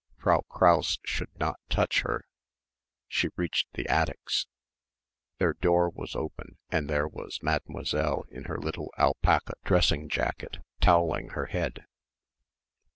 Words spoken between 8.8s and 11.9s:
alpaca dressing jacket, towelling her head.